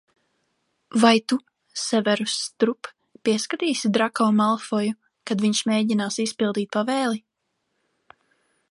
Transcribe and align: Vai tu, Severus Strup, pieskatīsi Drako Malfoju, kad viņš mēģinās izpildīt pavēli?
Vai 1.03 1.17
tu, 1.33 1.37
Severus 1.81 2.33
Strup, 2.45 2.89
pieskatīsi 3.29 3.93
Drako 3.99 4.31
Malfoju, 4.41 4.97
kad 5.31 5.45
viņš 5.47 5.63
mēģinās 5.75 6.23
izpildīt 6.27 6.73
pavēli? 6.79 7.25